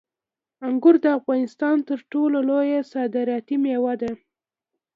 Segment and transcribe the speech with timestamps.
[0.67, 4.11] انګور د افغانستان تر ټولو لویه صادراتي میوه ده.